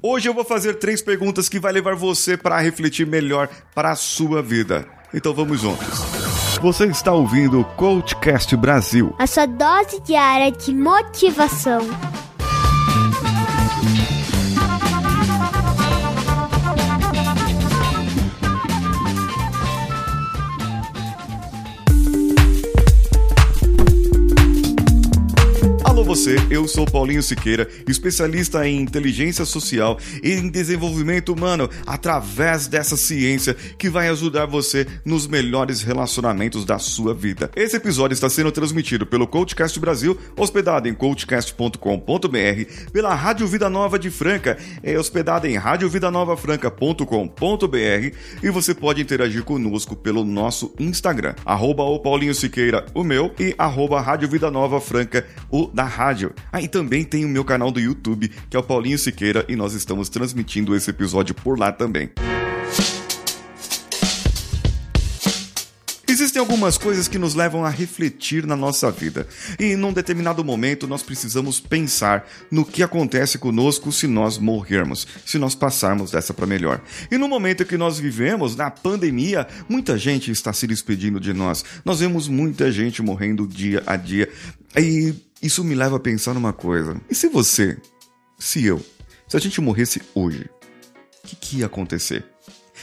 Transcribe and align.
Hoje 0.00 0.28
eu 0.28 0.34
vou 0.34 0.44
fazer 0.44 0.74
três 0.74 1.02
perguntas 1.02 1.48
que 1.48 1.58
vai 1.58 1.72
levar 1.72 1.96
você 1.96 2.36
para 2.36 2.60
refletir 2.60 3.04
melhor 3.04 3.48
para 3.74 3.90
a 3.90 3.96
sua 3.96 4.40
vida. 4.40 4.86
Então 5.12 5.34
vamos 5.34 5.60
juntos. 5.60 5.88
Você 6.62 6.86
está 6.86 7.12
ouvindo 7.12 7.60
o 7.60 7.64
Coachcast 7.64 8.56
Brasil. 8.56 9.14
A 9.18 9.26
sua 9.26 9.46
dose 9.46 10.00
diária 10.00 10.52
de 10.52 10.72
motivação. 10.72 11.80
Você, 26.08 26.36
eu 26.48 26.66
sou 26.66 26.86
Paulinho 26.86 27.22
Siqueira, 27.22 27.68
especialista 27.86 28.66
em 28.66 28.80
inteligência 28.80 29.44
social 29.44 29.98
e 30.22 30.32
em 30.32 30.48
desenvolvimento 30.48 31.34
humano 31.34 31.68
através 31.86 32.66
dessa 32.66 32.96
ciência 32.96 33.54
que 33.76 33.90
vai 33.90 34.08
ajudar 34.08 34.46
você 34.46 34.86
nos 35.04 35.26
melhores 35.26 35.82
relacionamentos 35.82 36.64
da 36.64 36.78
sua 36.78 37.12
vida. 37.12 37.50
Esse 37.54 37.76
episódio 37.76 38.14
está 38.14 38.30
sendo 38.30 38.50
transmitido 38.50 39.04
pelo 39.04 39.26
Coachcast 39.26 39.78
Brasil, 39.78 40.18
hospedado 40.34 40.88
em 40.88 40.94
coachcast.com.br, 40.94 42.88
pela 42.90 43.14
Rádio 43.14 43.46
Vida 43.46 43.68
Nova 43.68 43.98
de 43.98 44.10
Franca, 44.10 44.56
é 44.82 44.98
hospedada 44.98 45.46
em 45.46 45.58
radiovidanovafranca.com.br 45.58 48.16
e 48.42 48.48
você 48.48 48.74
pode 48.74 49.02
interagir 49.02 49.44
conosco 49.44 49.94
pelo 49.94 50.24
nosso 50.24 50.74
Instagram, 50.80 51.34
arroba 51.44 51.82
o 51.82 51.98
Paulinho 51.98 52.34
Siqueira, 52.34 52.86
o 52.94 53.04
meu, 53.04 53.30
e 53.38 53.54
arroba 53.58 54.00
Rádio 54.00 54.26
Vida 54.26 54.50
Nova 54.50 54.80
Franca, 54.80 55.26
o 55.50 55.66
da 55.66 55.97
rádio. 55.98 56.32
Ah, 56.52 56.60
também 56.68 57.02
tem 57.02 57.24
o 57.24 57.28
meu 57.28 57.44
canal 57.44 57.72
do 57.72 57.80
YouTube, 57.80 58.30
que 58.48 58.56
é 58.56 58.60
o 58.60 58.62
Paulinho 58.62 58.96
Siqueira, 58.96 59.44
e 59.48 59.56
nós 59.56 59.74
estamos 59.74 60.08
transmitindo 60.08 60.76
esse 60.76 60.90
episódio 60.90 61.34
por 61.34 61.58
lá 61.58 61.72
também. 61.72 62.08
Existem 66.06 66.40
algumas 66.40 66.78
coisas 66.78 67.06
que 67.08 67.18
nos 67.18 67.34
levam 67.34 67.64
a 67.64 67.68
refletir 67.68 68.46
na 68.46 68.54
nossa 68.54 68.90
vida, 68.92 69.26
e 69.58 69.74
num 69.74 69.92
determinado 69.92 70.44
momento 70.44 70.86
nós 70.86 71.02
precisamos 71.02 71.58
pensar 71.58 72.28
no 72.50 72.64
que 72.64 72.82
acontece 72.82 73.36
conosco 73.36 73.90
se 73.90 74.06
nós 74.06 74.38
morrermos, 74.38 75.06
se 75.26 75.36
nós 75.36 75.56
passarmos 75.56 76.12
dessa 76.12 76.32
para 76.32 76.46
melhor. 76.46 76.80
E 77.10 77.18
no 77.18 77.28
momento 77.28 77.64
que 77.64 77.76
nós 77.76 77.98
vivemos, 77.98 78.54
na 78.54 78.70
pandemia, 78.70 79.48
muita 79.68 79.98
gente 79.98 80.30
está 80.30 80.52
se 80.52 80.66
despedindo 80.66 81.18
de 81.18 81.32
nós. 81.32 81.64
Nós 81.84 82.00
vemos 82.00 82.28
muita 82.28 82.70
gente 82.70 83.02
morrendo 83.02 83.46
dia 83.46 83.82
a 83.86 83.96
dia. 83.96 84.28
E 84.76 85.14
isso 85.42 85.64
me 85.64 85.74
leva 85.74 85.96
a 85.96 86.00
pensar 86.00 86.34
numa 86.34 86.52
coisa. 86.52 87.00
E 87.08 87.14
se 87.14 87.28
você, 87.28 87.76
se 88.38 88.64
eu, 88.64 88.84
se 89.26 89.36
a 89.36 89.40
gente 89.40 89.60
morresse 89.60 90.02
hoje, 90.14 90.48
o 91.24 91.26
que, 91.26 91.36
que 91.36 91.58
ia 91.58 91.66
acontecer? 91.66 92.24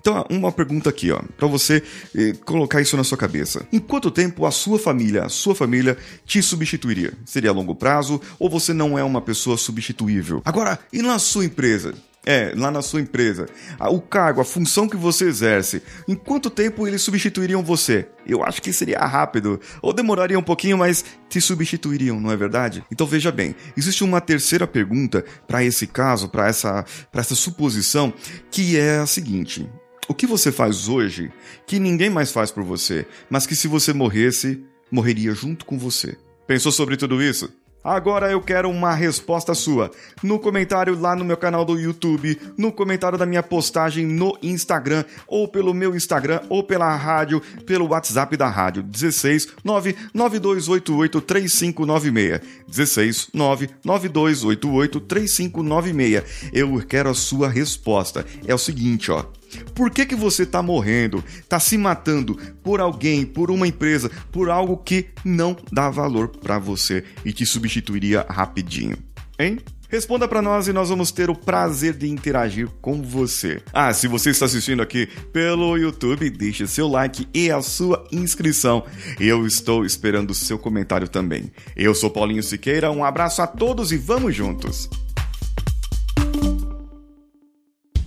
Então, 0.00 0.24
uma 0.30 0.50
pergunta 0.50 0.90
aqui, 0.90 1.10
ó, 1.10 1.20
para 1.36 1.46
você 1.46 1.82
eh, 2.14 2.32
colocar 2.44 2.80
isso 2.80 2.96
na 2.96 3.04
sua 3.04 3.16
cabeça. 3.16 3.66
Em 3.72 3.78
quanto 3.78 4.10
tempo 4.10 4.44
a 4.46 4.50
sua 4.50 4.78
família, 4.78 5.24
a 5.24 5.28
sua 5.28 5.54
família 5.54 5.96
te 6.24 6.42
substituiria? 6.42 7.12
Seria 7.24 7.50
a 7.50 7.52
longo 7.52 7.74
prazo 7.74 8.20
ou 8.38 8.50
você 8.50 8.72
não 8.72 8.98
é 8.98 9.04
uma 9.04 9.20
pessoa 9.20 9.56
substituível? 9.56 10.42
Agora, 10.44 10.78
e 10.92 11.02
na 11.02 11.18
sua 11.18 11.44
empresa? 11.44 11.94
É, 12.28 12.52
lá 12.56 12.72
na 12.72 12.82
sua 12.82 13.00
empresa. 13.00 13.46
O 13.78 14.00
cargo, 14.00 14.40
a 14.40 14.44
função 14.44 14.88
que 14.88 14.96
você 14.96 15.26
exerce, 15.26 15.80
em 16.08 16.16
quanto 16.16 16.50
tempo 16.50 16.84
eles 16.84 17.00
substituiriam 17.02 17.62
você? 17.62 18.08
Eu 18.26 18.42
acho 18.42 18.60
que 18.60 18.72
seria 18.72 18.98
rápido. 18.98 19.60
Ou 19.80 19.92
demoraria 19.92 20.36
um 20.36 20.42
pouquinho, 20.42 20.76
mas 20.76 21.04
te 21.28 21.40
substituiriam, 21.40 22.20
não 22.20 22.32
é 22.32 22.36
verdade? 22.36 22.84
Então 22.90 23.06
veja 23.06 23.30
bem, 23.30 23.54
existe 23.76 24.02
uma 24.02 24.20
terceira 24.20 24.66
pergunta 24.66 25.24
para 25.46 25.62
esse 25.62 25.86
caso, 25.86 26.28
para 26.28 26.48
essa, 26.48 26.84
essa 27.12 27.36
suposição, 27.36 28.12
que 28.50 28.76
é 28.76 28.98
a 28.98 29.06
seguinte: 29.06 29.70
O 30.08 30.14
que 30.14 30.26
você 30.26 30.50
faz 30.50 30.88
hoje 30.88 31.30
que 31.64 31.78
ninguém 31.78 32.10
mais 32.10 32.32
faz 32.32 32.50
por 32.50 32.64
você, 32.64 33.06
mas 33.30 33.46
que 33.46 33.54
se 33.54 33.68
você 33.68 33.92
morresse, 33.92 34.64
morreria 34.90 35.32
junto 35.32 35.64
com 35.64 35.78
você? 35.78 36.16
Pensou 36.44 36.72
sobre 36.72 36.96
tudo 36.96 37.22
isso? 37.22 37.52
Agora 37.86 38.28
eu 38.28 38.40
quero 38.40 38.68
uma 38.68 38.92
resposta 38.92 39.54
sua. 39.54 39.92
No 40.20 40.40
comentário 40.40 40.98
lá 40.98 41.14
no 41.14 41.24
meu 41.24 41.36
canal 41.36 41.64
do 41.64 41.78
YouTube, 41.78 42.36
no 42.58 42.72
comentário 42.72 43.16
da 43.16 43.24
minha 43.24 43.44
postagem 43.44 44.04
no 44.04 44.36
Instagram, 44.42 45.04
ou 45.24 45.46
pelo 45.46 45.72
meu 45.72 45.94
Instagram, 45.94 46.40
ou 46.48 46.64
pela 46.64 46.92
rádio, 46.96 47.40
pelo 47.64 47.86
WhatsApp 47.86 48.36
da 48.36 48.48
rádio. 48.48 48.82
16 48.82 49.50
99288 49.62 51.20
3596. 51.20 52.40
16 52.66 53.28
99288 53.32 55.00
3596. 55.02 56.50
Eu 56.52 56.84
quero 56.88 57.10
a 57.10 57.14
sua 57.14 57.48
resposta. 57.48 58.26
É 58.44 58.52
o 58.52 58.58
seguinte, 58.58 59.12
ó. 59.12 59.24
Por 59.74 59.90
que, 59.90 60.06
que 60.06 60.14
você 60.14 60.42
está 60.42 60.62
morrendo, 60.62 61.22
está 61.38 61.60
se 61.60 61.76
matando 61.76 62.36
por 62.62 62.80
alguém, 62.80 63.24
por 63.24 63.50
uma 63.50 63.66
empresa, 63.66 64.10
por 64.32 64.50
algo 64.50 64.76
que 64.76 65.06
não 65.24 65.56
dá 65.72 65.90
valor 65.90 66.28
para 66.28 66.58
você 66.58 67.04
e 67.24 67.32
te 67.32 67.44
substituiria 67.44 68.26
rapidinho? 68.28 68.96
Hein? 69.38 69.58
Responda 69.88 70.26
para 70.26 70.42
nós 70.42 70.66
e 70.66 70.72
nós 70.72 70.88
vamos 70.88 71.12
ter 71.12 71.30
o 71.30 71.34
prazer 71.34 71.94
de 71.94 72.08
interagir 72.08 72.68
com 72.80 73.00
você. 73.02 73.62
Ah, 73.72 73.92
se 73.92 74.08
você 74.08 74.30
está 74.30 74.46
assistindo 74.46 74.82
aqui 74.82 75.08
pelo 75.32 75.76
YouTube, 75.76 76.28
deixe 76.30 76.66
seu 76.66 76.88
like 76.88 77.28
e 77.32 77.50
a 77.50 77.62
sua 77.62 78.06
inscrição. 78.10 78.84
Eu 79.20 79.46
estou 79.46 79.84
esperando 79.84 80.30
o 80.30 80.34
seu 80.34 80.58
comentário 80.58 81.08
também. 81.08 81.52
Eu 81.76 81.94
sou 81.94 82.10
Paulinho 82.10 82.42
Siqueira, 82.42 82.90
um 82.90 83.04
abraço 83.04 83.42
a 83.42 83.46
todos 83.46 83.92
e 83.92 83.96
vamos 83.96 84.34
juntos! 84.34 84.90